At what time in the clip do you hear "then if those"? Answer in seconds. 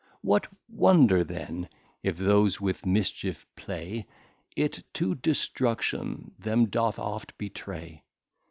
1.23-2.59